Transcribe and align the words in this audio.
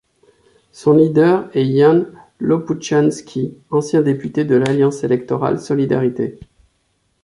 Son 0.71 0.93
leader 0.93 1.47
est 1.53 1.63
Jan 1.77 2.05
Łopuszański, 2.41 3.53
ancien 3.69 4.01
député 4.01 4.45
de 4.45 4.55
l'Alliance 4.55 5.03
électorale 5.03 5.59
Solidarité. 5.59 6.39